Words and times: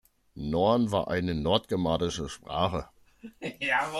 Norn 0.33 0.91
war 0.91 1.09
eine 1.09 1.35
nordgermanische 1.35 2.27
Sprache. 2.27 2.89